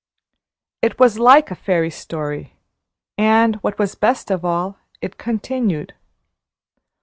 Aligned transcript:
It 0.81 0.97
was 0.99 1.19
like 1.19 1.51
a 1.51 1.55
fairy 1.55 1.91
story, 1.91 2.53
and, 3.19 3.57
what 3.57 3.77
was 3.77 3.93
best 3.93 4.31
of 4.31 4.43
all, 4.43 4.79
it 4.99 5.19
continued. 5.19 5.93